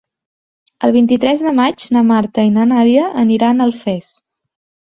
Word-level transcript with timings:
El 0.87 0.93
vint-i-tres 0.95 1.43
de 1.49 1.53
maig 1.59 1.85
na 1.97 2.03
Marta 2.13 2.47
i 2.49 2.51
na 2.57 2.65
Nàdia 2.73 3.07
aniran 3.25 3.63
a 3.63 3.69
Alfés. 3.73 4.13